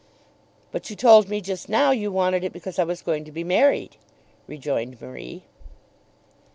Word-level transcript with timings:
"But 0.71 0.89
you 0.89 0.95
told 0.95 1.29
me 1.29 1.41
just 1.41 1.69
now 1.69 1.91
you 1.91 2.11
wanted 2.11 2.43
it 2.43 2.51
because 2.51 2.79
I 2.79 2.83
was 2.83 3.03
going 3.03 3.23
to 3.25 3.31
be 3.31 3.43
married," 3.43 3.97
rejoined 4.47 4.99
Marie. 4.99 5.43